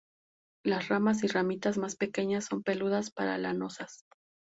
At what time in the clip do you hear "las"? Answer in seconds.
0.65-0.87